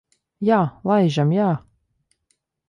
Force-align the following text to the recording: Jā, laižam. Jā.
Jā, 0.47 0.61
laižam. 0.91 1.35
Jā. 1.37 1.51